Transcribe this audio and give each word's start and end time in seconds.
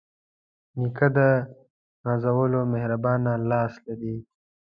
نیکه 0.79 1.07
د 1.17 1.19
نازولو 2.03 2.59
مهربانه 2.73 3.31
لاس 3.49 3.73
لري. 3.85 4.15